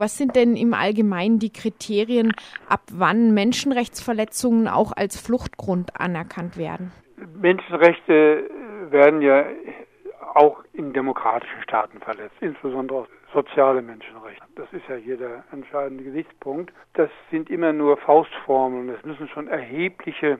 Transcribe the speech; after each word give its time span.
Was 0.00 0.16
sind 0.16 0.36
denn 0.36 0.54
im 0.54 0.74
Allgemeinen 0.74 1.40
die 1.40 1.52
Kriterien, 1.52 2.32
ab 2.68 2.82
wann 2.92 3.34
Menschenrechtsverletzungen 3.34 4.68
auch 4.68 4.92
als 4.96 5.20
Fluchtgrund 5.20 6.00
anerkannt 6.00 6.56
werden? 6.56 6.92
Menschenrechte 7.34 8.48
werden 8.90 9.22
ja 9.22 9.44
auch 10.34 10.62
in 10.72 10.92
demokratischen 10.92 11.60
Staaten 11.64 11.98
verletzt, 11.98 12.36
insbesondere 12.40 13.08
soziale 13.34 13.82
Menschenrechte. 13.82 14.44
Das 14.54 14.72
ist 14.72 14.88
ja 14.88 14.94
hier 14.94 15.16
der 15.16 15.42
entscheidende 15.50 16.04
Gesichtspunkt. 16.04 16.72
Das 16.94 17.10
sind 17.32 17.50
immer 17.50 17.72
nur 17.72 17.96
Faustformeln. 17.96 18.90
Es 18.90 19.04
müssen 19.04 19.26
schon 19.26 19.48
erhebliche 19.48 20.38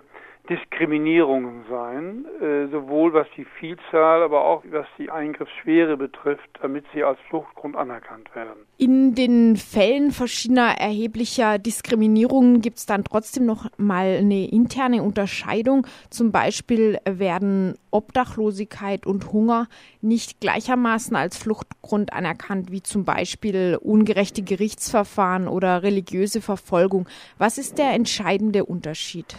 Diskriminierungen 0.48 1.64
sein, 1.68 2.24
äh, 2.40 2.68
sowohl 2.68 3.12
was 3.12 3.26
die 3.36 3.44
Vielzahl, 3.44 4.22
aber 4.22 4.44
auch 4.44 4.64
was 4.70 4.86
die 4.96 5.10
Eingriffsschwere 5.10 5.98
betrifft, 5.98 6.48
damit 6.62 6.86
sie 6.94 7.04
als 7.04 7.18
Fluchtgrund 7.28 7.76
anerkannt 7.76 8.34
werden. 8.34 8.64
In 8.79 9.14
den 9.14 9.56
Fällen 9.56 10.11
verschiedener 10.11 10.79
erheblicher 10.79 11.58
Diskriminierungen 11.58 12.62
gibt 12.62 12.79
es 12.79 12.86
dann 12.86 13.04
trotzdem 13.04 13.44
noch 13.44 13.66
mal 13.76 14.16
eine 14.18 14.48
interne 14.48 15.03
Unterscheidung. 15.03 15.86
Zum 16.08 16.32
Beispiel 16.32 16.98
werden 17.04 17.75
Obdachlosigkeit 17.90 19.06
und 19.06 19.32
Hunger 19.32 19.68
nicht 20.00 20.40
gleichermaßen 20.40 21.14
als 21.14 21.36
Fluchtgrund 21.36 22.14
anerkannt, 22.14 22.72
wie 22.72 22.82
zum 22.82 23.04
Beispiel 23.04 23.78
ungerechte 23.80 24.42
Gerichtsverfahren 24.42 25.46
oder 25.46 25.82
religiöse 25.82 26.40
Verfolgung. 26.40 27.06
Was 27.36 27.58
ist 27.58 27.76
der 27.78 27.92
entscheidende 27.92 28.64
Unterschied? 28.64 29.36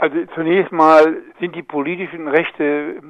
Also 0.00 0.16
zunächst 0.34 0.72
mal 0.72 1.18
sind 1.40 1.54
die 1.54 1.62
politischen 1.62 2.26
Rechte 2.26 3.02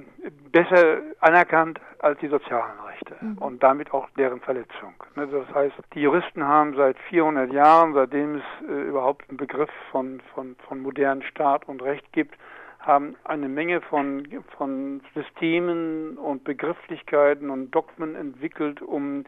besser 0.50 0.98
anerkannt 1.20 1.78
als 2.00 2.18
die 2.18 2.26
sozialen 2.26 2.80
Rechte 2.80 3.14
mhm. 3.20 3.38
und 3.38 3.62
damit 3.62 3.94
auch 3.94 4.08
deren 4.18 4.40
Verletzung. 4.40 4.95
Ne, 5.14 5.28
das 5.28 5.54
heißt, 5.54 5.76
die 5.95 6.00
Juristen 6.00 6.42
haben 6.42 6.74
seit 6.74 6.98
400 7.08 7.52
Jahren, 7.52 7.95
seitdem 7.95 8.38
es 8.38 8.68
äh, 8.68 8.88
überhaupt 8.88 9.28
einen 9.28 9.36
Begriff 9.36 9.70
von, 9.92 10.20
von, 10.34 10.56
von 10.66 10.80
modernen 10.80 11.23
Staat 11.23 11.68
und 11.68 11.80
Recht 11.80 12.12
gibt, 12.12 12.34
haben 12.80 13.15
eine 13.22 13.48
Menge 13.48 13.82
von, 13.82 14.26
von 14.56 15.00
Systemen 15.15 16.18
und 16.18 16.43
Begrifflichkeiten 16.43 17.50
und 17.50 17.70
Dogmen 17.70 18.16
entwickelt, 18.16 18.82
um 18.82 19.26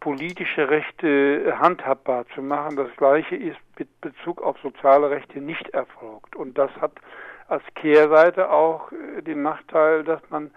politische 0.00 0.68
Rechte 0.68 1.54
handhabbar 1.58 2.26
zu 2.34 2.42
machen. 2.42 2.76
Das 2.76 2.94
Gleiche 2.96 3.36
ist 3.36 3.58
mit 3.78 3.88
Bezug 4.00 4.42
auf 4.42 4.58
soziale 4.62 5.10
Rechte 5.10 5.40
nicht 5.40 5.68
erfolgt. 5.70 6.34
Und 6.34 6.58
das 6.58 6.70
hat 6.80 6.92
als 7.48 7.62
Kehrseite 7.74 8.50
auch 8.50 8.90
äh, 8.92 9.22
den 9.22 9.42
Nachteil, 9.42 10.04
dass 10.04 10.20
man 10.30 10.50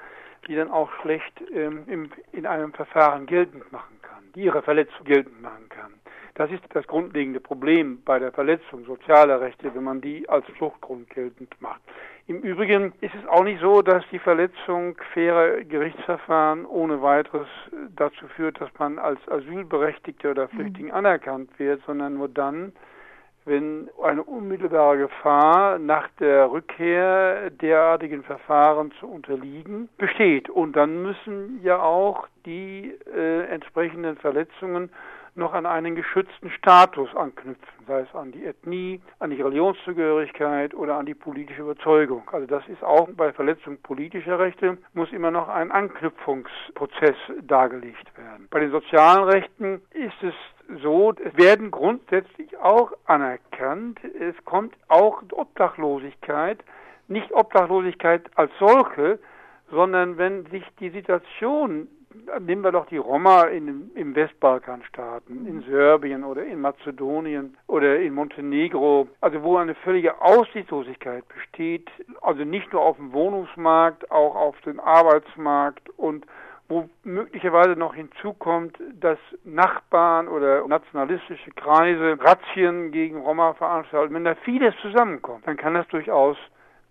die 0.48 0.56
dann 0.56 0.72
auch 0.72 0.92
schlecht 1.02 1.42
ähm, 1.54 1.84
im, 1.88 2.12
in 2.32 2.46
einem 2.46 2.74
Verfahren 2.74 3.26
geltend 3.26 3.72
machen 3.72 4.00
kann, 4.02 4.24
die 4.36 4.42
ihre 4.42 4.62
Verletzung 4.62 5.06
geltend 5.06 5.42
machen 5.42 5.70
kann. 5.70 5.94
Das 6.36 6.50
ist 6.50 6.64
das 6.74 6.88
grundlegende 6.88 7.40
Problem 7.40 8.02
bei 8.04 8.18
der 8.18 8.32
Verletzung 8.32 8.86
sozialer 8.86 9.40
Rechte, 9.40 9.74
wenn 9.76 9.84
man 9.84 10.02
die 10.02 10.28
als 10.28 10.46
Fluchtgrund 10.58 11.10
geltend 11.12 11.50
macht. 11.60 11.82
Im 12.26 12.40
Übrigen 12.40 12.94
ist 13.02 13.14
es 13.14 13.28
auch 13.28 13.44
nicht 13.44 13.60
so, 13.62 13.82
dass 13.82 14.04
die 14.12 14.18
Verletzung 14.18 14.96
fairer 15.14 15.64
Gerichtsverfahren 15.64 16.66
ohne 16.66 17.02
weiteres 17.02 17.48
dazu 17.96 18.28
führt, 18.30 18.60
dass 18.62 18.70
man 18.80 18.98
als 18.98 19.20
Asylberechtigter 19.30 20.32
oder 20.32 20.48
Flüchtling 20.48 20.88
mhm. 20.88 20.94
anerkannt 20.94 21.50
wird, 21.60 21.82
sondern 21.86 22.16
nur 22.16 22.30
dann, 22.30 22.72
wenn 23.46 23.90
eine 24.02 24.24
unmittelbare 24.24 25.00
Gefahr 25.00 25.78
nach 25.78 26.08
der 26.20 26.50
Rückkehr 26.50 27.50
derartigen 27.50 28.24
Verfahren 28.24 28.92
zu 29.00 29.08
unterliegen 29.08 29.90
besteht. 29.98 30.50
Und 30.50 30.76
dann 30.78 31.04
müssen 31.04 31.60
ja 31.62 31.82
auch 31.82 32.28
die 32.46 32.98
äh, 33.14 33.48
entsprechenden 33.48 34.16
Verletzungen 34.16 34.90
noch 35.36 35.54
an 35.54 35.66
einen 35.66 35.96
geschützten 35.96 36.50
Status 36.52 37.14
anknüpfen, 37.16 37.86
sei 37.88 38.02
es 38.02 38.16
an 38.16 38.32
die 38.32 38.46
Ethnie, 38.46 39.02
an 39.20 39.32
die 39.32 39.42
Religionszugehörigkeit 39.42 40.74
oder 40.74 40.96
an 40.96 41.06
die 41.06 41.16
politische 41.16 41.62
Überzeugung. 41.62 42.30
Also 42.32 42.46
das 42.46 42.68
ist 42.68 42.84
auch 42.84 43.10
bei 43.16 43.34
Verletzung 43.34 43.78
politischer 43.82 44.40
Rechte, 44.40 44.78
muss 44.94 45.12
immer 45.12 45.32
noch 45.32 45.48
ein 45.48 45.72
Anknüpfungsprozess 45.72 47.16
dargelegt 47.42 48.16
werden. 48.18 48.48
Bei 48.52 48.60
den 48.60 48.72
sozialen 48.72 49.24
Rechten 49.24 49.82
ist 49.92 50.22
es 50.22 50.34
so, 50.82 51.14
es 51.24 51.36
werden 51.36 51.72
grundsätzlich 51.72 52.58
auch 52.58 52.92
anerkannt, 53.06 54.00
es 54.04 54.36
kommt 54.46 54.76
auch 54.88 55.24
Obdachlosigkeit, 55.32 56.64
nicht 57.08 57.32
Obdachlosigkeit 57.34 58.30
als 58.36 58.52
solche, 58.60 59.20
sondern 59.72 60.18
wenn 60.18 60.46
sich 60.46 60.64
die 60.80 60.90
Situation 60.90 61.88
nehmen 62.40 62.64
wir 62.64 62.72
doch 62.72 62.86
die 62.88 62.98
Roma 62.98 63.44
in, 63.44 63.92
im 63.96 64.16
Westbalkanstaaten, 64.16 65.46
in 65.46 65.62
Serbien 65.64 66.24
oder 66.24 66.44
in 66.44 66.62
Mazedonien 66.62 67.58
oder 67.68 68.00
in 68.00 68.14
Montenegro, 68.14 69.08
also 69.22 69.44
wo 69.44 69.58
eine 69.58 69.76
völlige 69.76 70.22
Aussichtslosigkeit 70.22 71.24
besteht, 71.28 71.90
also 72.22 72.44
nicht 72.44 72.72
nur 72.74 72.82
auf 72.82 72.98
dem 72.98 73.14
Wohnungsmarkt, 73.14 74.10
auch 74.12 74.36
auf 74.36 74.60
dem 74.62 74.80
Arbeitsmarkt 74.80 75.90
und 75.98 76.26
wo 76.70 76.90
möglicherweise 77.04 77.72
noch 77.72 77.94
hinzukommt, 77.94 78.78
dass 79.00 79.20
Nachbarn 79.44 80.28
oder 80.28 80.66
nationalistische 80.68 81.52
Kreise 81.52 82.18
Razzien 82.20 82.92
gegen 82.92 83.22
Roma 83.22 83.54
veranstalten. 83.54 84.14
Wenn 84.14 84.24
da 84.24 84.36
vieles 84.36 84.74
zusammenkommt, 84.82 85.46
dann 85.46 85.58
kann 85.58 85.74
das 85.74 85.88
durchaus 85.90 86.38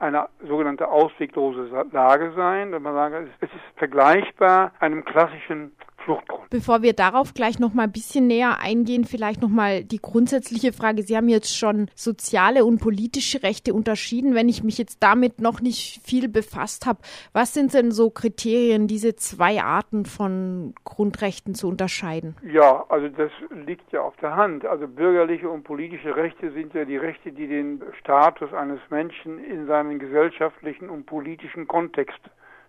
eine 0.02 0.28
sogenannte 0.46 0.88
ausweglose 0.88 1.86
Lage 1.92 2.32
sein, 2.34 2.72
wenn 2.72 2.82
man 2.82 2.94
sagen, 2.94 3.30
es 3.40 3.48
ist 3.48 3.60
vergleichbar 3.76 4.72
einem 4.80 5.04
klassischen 5.04 5.72
Fluchtgrund. 6.04 6.50
Bevor 6.50 6.82
wir 6.82 6.92
darauf 6.92 7.34
gleich 7.34 7.58
noch 7.58 7.74
mal 7.74 7.84
ein 7.84 7.92
bisschen 7.92 8.26
näher 8.26 8.58
eingehen, 8.60 9.04
vielleicht 9.04 9.40
noch 9.40 9.48
mal 9.48 9.84
die 9.84 10.00
grundsätzliche 10.00 10.72
Frage. 10.72 11.02
Sie 11.02 11.16
haben 11.16 11.28
jetzt 11.28 11.56
schon 11.56 11.88
soziale 11.94 12.64
und 12.64 12.78
politische 12.78 13.42
Rechte 13.42 13.74
unterschieden. 13.74 14.34
Wenn 14.34 14.48
ich 14.48 14.62
mich 14.62 14.78
jetzt 14.78 15.02
damit 15.02 15.40
noch 15.40 15.60
nicht 15.60 16.02
viel 16.04 16.28
befasst 16.28 16.86
habe, 16.86 17.00
was 17.32 17.54
sind 17.54 17.74
denn 17.74 17.90
so 17.90 18.10
Kriterien, 18.10 18.86
diese 18.86 19.16
zwei 19.16 19.62
Arten 19.62 20.04
von 20.04 20.74
Grundrechten 20.84 21.54
zu 21.54 21.68
unterscheiden? 21.68 22.36
Ja, 22.42 22.84
also 22.88 23.08
das 23.08 23.30
liegt 23.66 23.90
ja 23.92 24.02
auf 24.02 24.16
der 24.16 24.36
Hand. 24.36 24.66
Also 24.66 24.86
bürgerliche 24.86 25.48
und 25.48 25.64
politische 25.64 26.14
Rechte 26.16 26.52
sind 26.52 26.74
ja 26.74 26.84
die 26.84 26.96
Rechte, 26.96 27.32
die 27.32 27.46
den 27.46 27.82
Status 28.00 28.52
eines 28.52 28.80
Menschen 28.90 29.42
in 29.42 29.66
seinem 29.66 29.98
gesellschaftlichen 29.98 30.90
und 30.90 31.06
politischen 31.06 31.66
Kontext 31.66 32.20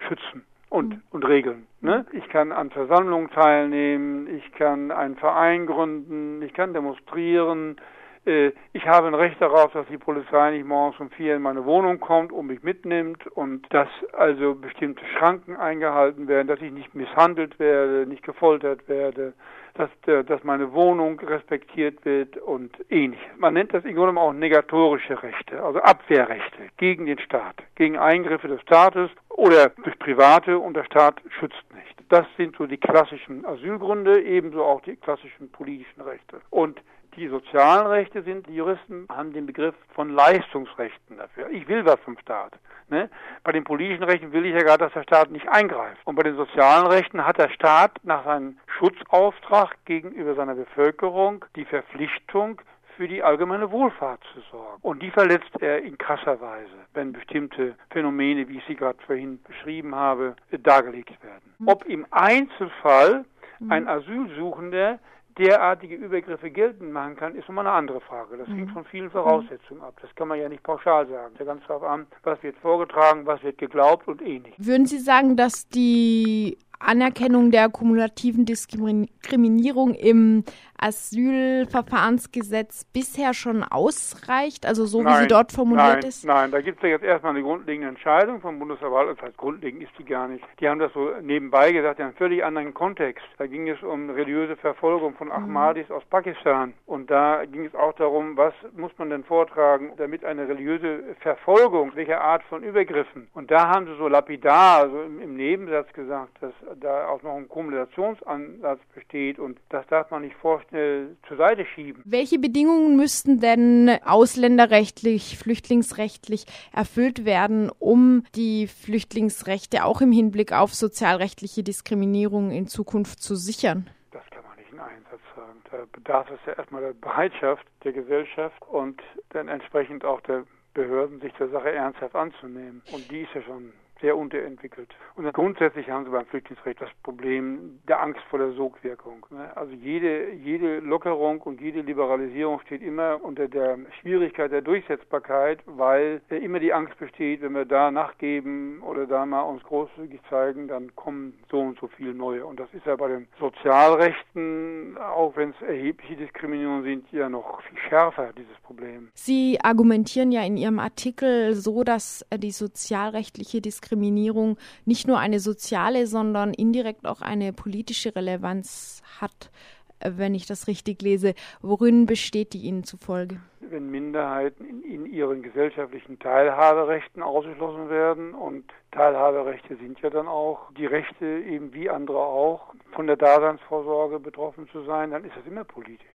schützen 0.08 0.44
und, 0.74 0.90
mhm. 0.90 1.02
und 1.12 1.28
Regeln. 1.28 1.68
Ne? 1.82 2.06
Ich 2.14 2.28
kann 2.30 2.52
an 2.52 2.72
Versammlungen 2.72 3.30
teilnehmen, 3.30 4.28
ich 4.28 4.52
kann 4.54 4.90
einen 4.90 5.16
Verein 5.16 5.68
gründen, 5.68 6.42
ich 6.42 6.54
kann 6.54 6.74
demonstrieren, 6.74 7.78
äh, 8.26 8.52
ich 8.72 8.88
habe 8.88 9.08
ein 9.08 9.14
Recht 9.14 9.40
darauf, 9.40 9.72
dass 9.74 9.86
die 9.88 10.00
Polizei 10.00 10.52
nicht 10.52 10.66
morgens 10.66 11.00
um 11.00 11.12
vier 11.12 11.36
in 11.36 11.44
meine 11.44 11.66
Wohnung 11.66 12.00
kommt 12.00 12.32
und 12.32 12.48
mich 12.48 12.64
mitnimmt 12.64 13.28
und 13.28 13.72
dass 13.72 13.90
also 14.14 14.56
bestimmte 14.56 15.06
Schranken 15.18 15.56
eingehalten 15.56 16.28
werden, 16.28 16.48
dass 16.48 16.60
ich 16.60 16.72
nicht 16.72 16.96
misshandelt 16.96 17.60
werde, 17.60 18.08
nicht 18.08 18.24
gefoltert 18.24 18.88
werde, 18.88 19.34
dass, 19.76 19.90
dass 20.06 20.44
meine 20.44 20.74
Wohnung 20.74 21.20
respektiert 21.20 22.06
wird 22.06 22.38
und 22.38 22.72
ähnliches. 22.90 23.26
Man 23.38 23.56
nennt 23.56 23.74
das 23.74 23.86
im 23.86 23.96
Grunde 23.96 24.20
auch 24.20 24.34
negatorische 24.34 25.22
Rechte, 25.22 25.64
also 25.64 25.80
Abwehrrechte 25.80 26.70
gegen 26.78 27.06
den 27.06 27.20
Staat, 27.20 27.56
gegen 27.76 27.98
Eingriffe 27.98 28.48
des 28.48 28.62
Staates 28.62 29.10
oder 29.44 29.70
durch 29.84 30.00
Private 30.00 30.58
und 30.58 30.74
der 30.74 30.86
Staat 30.86 31.22
schützt 31.38 31.66
nicht. 31.74 31.98
Das 32.08 32.26
sind 32.38 32.56
so 32.56 32.66
die 32.66 32.78
klassischen 32.78 33.46
Asylgründe, 33.46 34.22
ebenso 34.22 34.64
auch 34.64 34.82
die 34.82 34.96
klassischen 34.96 35.52
politischen 35.52 36.02
Rechte. 36.02 36.40
Und 36.50 36.80
die 37.18 37.28
sozialen 37.28 37.88
Rechte 37.88 38.24
sind, 38.24 38.48
die 38.48 38.56
Juristen 38.56 39.06
haben 39.10 39.34
den 39.34 39.46
Begriff 39.46 39.76
von 39.94 40.10
Leistungsrechten 40.12 41.18
dafür. 41.18 41.50
Ich 41.50 41.68
will 41.68 41.86
was 41.86 42.00
vom 42.06 42.18
Staat. 42.20 42.54
Ne? 42.88 43.10
Bei 43.44 43.52
den 43.52 43.66
politischen 43.66 44.04
Rechten 44.04 44.32
will 44.32 44.46
ich 44.46 44.54
ja 44.54 44.62
gerade, 44.62 44.86
dass 44.86 44.94
der 44.94 45.04
Staat 45.04 45.30
nicht 45.30 45.48
eingreift. 45.50 46.00
Und 46.06 46.16
bei 46.16 46.24
den 46.24 46.38
sozialen 46.38 46.88
Rechten 46.88 47.26
hat 47.26 47.38
der 47.38 47.50
Staat 47.50 48.00
nach 48.04 48.24
seinem 48.24 48.58
Schutzauftrag 48.78 49.76
gegenüber 49.84 50.36
seiner 50.36 50.56
Bevölkerung 50.56 51.44
die 51.58 51.66
Verpflichtung, 51.66 52.62
für 52.98 53.08
die 53.08 53.24
allgemeine 53.24 53.72
Wohlfahrt 53.72 54.22
zu 54.34 54.42
sorgen. 54.52 54.80
Und 54.82 55.02
die 55.02 55.12
verletzt 55.12 55.52
er 55.60 55.82
in 55.82 55.98
krasser 55.98 56.40
Weise, 56.40 56.74
wenn 56.94 57.14
bestimmte 57.14 57.76
Phänomene, 57.90 58.48
wie 58.48 58.58
ich 58.58 58.64
sie 58.68 58.76
gerade 58.76 59.00
vorhin 59.06 59.42
beschrieben 59.44 59.96
habe, 59.96 60.36
dargelegt 60.52 61.22
werden. 61.24 61.54
Mhm. 61.60 61.68
Ob 61.68 61.86
im 61.86 62.06
Einzelfall 62.12 63.26
mhm. 63.60 63.72
ein 63.72 63.88
Asylsuchender 63.88 65.00
derartige 65.38 65.96
Übergriffe 65.96 66.52
geltend 66.52 66.92
machen 66.92 67.16
kann, 67.16 67.36
ist 67.36 67.48
nochmal 67.48 67.66
eine 67.66 67.76
andere 67.76 68.02
Frage. 68.02 68.38
Das 68.38 68.48
hängt 68.48 68.68
mhm. 68.68 68.74
von 68.74 68.86
vielen 68.86 69.10
Voraussetzungen 69.10 69.82
ab. 69.82 69.96
Das 70.02 70.14
kann 70.16 70.28
man 70.28 70.40
ja 70.40 70.48
nicht 70.48 70.64
pauschal 70.64 71.08
sagen. 71.08 71.34
Da 71.38 71.44
ganz 71.44 71.66
darauf 71.68 71.84
an, 71.84 72.06
was 72.24 72.42
wird 72.44 72.56
vorgetragen, 72.58 73.26
was 73.26 73.42
wird 73.44 73.58
geglaubt 73.58 74.08
und 74.08 74.22
ähnlich. 74.22 74.54
Würden 74.58 74.86
Sie 74.86 75.00
sagen, 75.00 75.36
dass 75.36 75.68
die 75.68 76.58
Anerkennung 76.80 77.52
der 77.52 77.70
kumulativen 77.70 78.46
Diskriminierung 78.46 79.94
im 79.96 80.44
Asylverfahrensgesetz 80.84 82.84
bisher 82.84 83.34
schon 83.34 83.64
ausreicht, 83.64 84.66
also 84.66 84.86
so 84.86 85.02
nein, 85.02 85.14
wie 85.14 85.22
sie 85.22 85.28
dort 85.28 85.54
formuliert 85.54 86.02
nein, 86.02 86.04
ist? 86.04 86.26
Nein, 86.26 86.52
da 86.52 86.60
gibt 86.60 86.80
es 86.80 86.84
ja 86.84 86.90
jetzt 86.90 87.06
erstmal 87.06 87.32
eine 87.32 87.42
grundlegende 87.42 87.88
Entscheidung 87.88 88.42
vom 88.42 88.60
Bundesverwaltung, 88.60 89.16
das 89.16 89.26
heißt 89.26 89.38
grundlegend 89.38 89.84
ist 89.84 89.94
die 89.98 90.04
gar 90.04 90.28
nicht. 90.28 90.44
Die 90.60 90.68
haben 90.68 90.80
das 90.80 90.92
so 90.92 91.10
nebenbei 91.22 91.72
gesagt, 91.72 92.00
in 92.00 92.06
einem 92.06 92.16
völlig 92.16 92.44
anderen 92.44 92.74
Kontext. 92.74 93.24
Da 93.38 93.48
ging 93.48 93.70
es 93.70 93.82
um 93.82 94.10
religiöse 94.10 94.58
Verfolgung 94.58 95.14
von 95.14 95.32
Ahmadis 95.32 95.88
mhm. 95.88 95.96
aus 95.96 96.04
Pakistan 96.10 96.74
und 96.86 97.10
da 97.10 97.46
ging 97.46 97.66
es 97.66 97.76
auch 97.76 97.94
darum, 97.94 98.36
was 98.36 98.54
muss 98.76 98.92
man 98.98 99.10
denn 99.10 99.24
vortragen, 99.24 99.94
damit 99.96 100.26
eine 100.26 100.50
religiöse 100.50 101.16
Verfolgung, 101.22 101.94
welche 101.96 102.20
Art 102.20 102.44
von 102.44 102.62
Übergriffen. 102.62 103.30
Und 103.34 103.52
da 103.52 103.70
haben 103.70 103.86
sie 103.86 103.96
so 103.98 104.10
lapidar, 104.10 104.82
also 104.82 105.02
im, 105.02 105.22
im 105.22 105.38
Nebensatz 105.38 105.94
gesagt, 105.94 106.34
dass 106.42 106.54
da 106.82 107.08
auch 107.08 107.24
noch 107.24 107.38
ein 107.38 107.48
Kumulationsansatz 107.48 108.82
besteht 108.94 109.40
und 109.40 109.58
das 109.70 109.88
darf 109.88 110.12
man 110.12 110.24
nicht 110.24 110.36
vorschnell 110.74 111.16
zur 111.28 111.38
Seite 111.38 111.66
schieben. 111.66 112.02
Welche 112.06 112.40
Bedingungen 112.40 112.98
müssten 112.98 113.40
denn 113.40 113.90
ausländerrechtlich, 114.06 115.38
flüchtlingsrechtlich 115.38 116.46
erfüllt 116.74 117.26
werden, 117.26 117.72
um 117.80 118.24
die 118.36 118.68
Flüchtlingsrechte 118.68 119.86
auch 119.86 120.02
im 120.02 120.12
Hinblick 120.12 120.52
auf 120.52 120.74
sozialrechtliche 120.74 121.64
Diskriminierung 121.64 122.52
in 122.52 122.68
Zukunft 122.68 123.22
zu 123.22 123.36
sichern? 123.36 123.90
Das 124.12 124.24
kann 124.32 124.44
man 124.48 124.58
nicht 124.58 124.72
in 124.72 124.80
einen 124.80 125.04
Satz 125.10 125.22
sagen. 125.36 125.60
Da 125.72 125.78
bedarf 125.92 126.30
es 126.32 126.40
ja 126.46 126.54
erstmal 126.54 126.82
der 126.82 126.94
Bereitschaft 126.94 127.66
der 127.84 127.94
Gesellschaft 127.94 128.62
und 128.68 129.02
dann 129.30 129.48
entsprechend 129.48 130.04
auch 130.06 130.22
der 130.22 130.44
Behörden, 130.74 131.22
sich 131.22 131.34
der 131.34 131.50
Sache 131.50 131.72
ernsthaft 131.72 132.16
anzunehmen. 132.16 132.82
Und 132.92 133.10
die 133.12 133.22
ist 133.22 133.34
ja 133.36 133.44
schon 133.44 133.74
sehr 134.04 134.18
unterentwickelt. 134.18 134.90
Und 135.16 135.32
grundsätzlich 135.34 135.90
haben 135.90 136.04
sie 136.04 136.12
beim 136.12 136.26
Flüchtlingsrecht 136.26 136.82
das 136.82 136.90
Problem 137.04 137.80
der 137.88 138.02
Angst 138.02 138.20
vor 138.30 138.38
der 138.38 138.52
Sogwirkung. 138.52 139.26
Ne? 139.30 139.56
Also 139.56 139.72
jede, 139.72 140.34
jede 140.34 140.80
Lockerung 140.80 141.40
und 141.40 141.62
jede 141.62 141.80
Liberalisierung 141.80 142.60
steht 142.66 142.82
immer 142.82 143.24
unter 143.24 143.48
der 143.48 143.78
Schwierigkeit 144.02 144.52
der 144.52 144.62
Durchsetzbarkeit, 144.62 145.60
weil 145.66 146.22
immer 146.30 146.60
die 146.60 146.74
Angst 146.74 146.98
besteht, 147.00 147.42
wenn 147.42 147.54
wir 147.54 147.64
da 147.64 147.92
nachgeben 147.92 148.82
oder 148.82 149.08
da 149.08 149.26
mal 149.26 149.44
uns 149.44 149.64
großzügig 149.64 150.20
zeigen, 150.30 150.68
dann 150.68 150.94
kommen 150.98 151.40
so 151.50 151.62
und 151.62 151.80
so 151.80 151.88
viele 151.88 152.14
neue. 152.14 152.46
Und 152.46 152.60
das 152.60 152.68
ist 152.74 152.86
ja 152.86 152.98
bei 152.98 153.08
den 153.08 153.28
Sozialrechten, 153.40 154.98
auch 154.98 155.38
wenn 155.38 155.52
es 155.52 155.62
erhebliche 155.62 156.18
Diskriminierungen 156.18 156.84
sind, 156.84 157.12
ja 157.14 157.30
noch 157.30 157.62
viel 157.62 157.78
schärfer, 157.88 158.34
dieses 158.38 158.58
Problem. 158.64 159.08
Sie 159.14 159.60
argumentieren 159.64 160.34
ja 160.34 160.44
in 160.44 160.58
Ihrem 160.58 160.80
Artikel 160.80 161.56
so, 161.56 161.86
dass 161.86 162.26
die 162.36 162.52
sozialrechtliche 162.52 163.62
Diskriminierung 163.62 163.93
Diskriminierung 163.94 164.58
nicht 164.86 165.08
nur 165.08 165.20
eine 165.20 165.40
soziale, 165.40 166.08
sondern 166.08 166.54
indirekt 166.54 167.06
auch 167.06 167.22
eine 167.22 167.54
politische 167.54 168.16
Relevanz 168.16 169.04
hat, 169.22 169.52
äh, 170.00 170.12
wenn 170.16 170.34
ich 170.34 170.48
das 170.48 170.68
richtig 170.68 171.02
lese. 171.02 171.36
Worin 171.62 172.06
besteht 172.08 172.54
die 172.54 172.60
Ihnen 172.60 172.84
zufolge? 172.84 173.40
Wenn 173.62 173.92
Minderheiten 173.92 174.66
in, 174.66 174.84
in 174.84 175.06
ihren 175.06 175.44
gesellschaftlichen 175.44 176.18
Teilhaberechten 176.20 177.22
ausgeschlossen 177.22 177.90
werden 177.90 178.34
und 178.34 178.66
Teilhaberechte 178.92 179.76
sind 179.78 180.00
ja 180.02 180.10
dann 180.10 180.28
auch 180.28 180.72
die 180.78 180.86
Rechte, 180.86 181.26
eben 181.26 181.74
wie 181.74 181.90
andere 181.90 182.20
auch, 182.20 182.74
von 182.92 183.08
der 183.08 183.16
Daseinsvorsorge 183.16 184.20
betroffen 184.20 184.68
zu 184.72 184.84
sein, 184.84 185.12
dann 185.12 185.24
ist 185.24 185.36
das 185.36 185.46
immer 185.46 185.64
politisch. 185.64 186.08